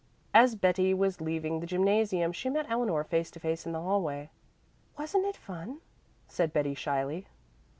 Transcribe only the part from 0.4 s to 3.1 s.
Betty was leaving the gymnasium she met Eleanor